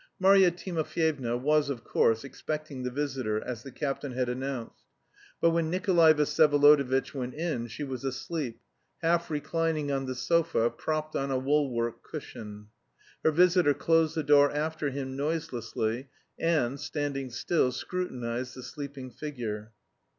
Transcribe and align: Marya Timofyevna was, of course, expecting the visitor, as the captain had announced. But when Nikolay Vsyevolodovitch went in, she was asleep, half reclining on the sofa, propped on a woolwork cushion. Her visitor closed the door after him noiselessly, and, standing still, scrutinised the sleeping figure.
Marya 0.19 0.49
Timofyevna 0.49 1.37
was, 1.37 1.69
of 1.69 1.83
course, 1.83 2.23
expecting 2.23 2.81
the 2.81 2.89
visitor, 2.89 3.39
as 3.39 3.61
the 3.61 3.69
captain 3.71 4.13
had 4.13 4.29
announced. 4.29 4.81
But 5.39 5.51
when 5.51 5.69
Nikolay 5.69 6.15
Vsyevolodovitch 6.15 7.13
went 7.13 7.35
in, 7.35 7.67
she 7.67 7.83
was 7.83 8.03
asleep, 8.03 8.59
half 9.03 9.29
reclining 9.29 9.91
on 9.91 10.07
the 10.07 10.15
sofa, 10.15 10.71
propped 10.71 11.15
on 11.15 11.29
a 11.29 11.37
woolwork 11.37 12.01
cushion. 12.01 12.69
Her 13.23 13.29
visitor 13.29 13.75
closed 13.75 14.15
the 14.15 14.23
door 14.23 14.51
after 14.51 14.89
him 14.89 15.15
noiselessly, 15.15 16.09
and, 16.39 16.79
standing 16.79 17.29
still, 17.29 17.71
scrutinised 17.71 18.55
the 18.55 18.63
sleeping 18.63 19.11
figure. 19.11 19.71